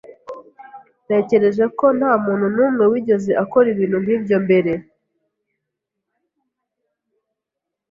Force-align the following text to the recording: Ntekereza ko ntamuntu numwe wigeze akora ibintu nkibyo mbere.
Ntekereza 1.05 1.65
ko 1.79 1.85
ntamuntu 1.97 2.45
numwe 2.55 2.83
wigeze 2.91 3.31
akora 3.43 3.67
ibintu 3.73 3.97
nkibyo 4.03 4.37
mbere. 4.45 4.71